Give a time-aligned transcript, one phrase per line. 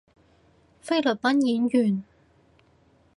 [0.81, 2.03] 菲律賓演員